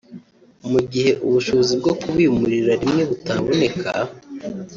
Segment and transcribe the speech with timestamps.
[0.71, 3.89] mu gihe ubushobozi bwo kubimurira rimwe butaboneka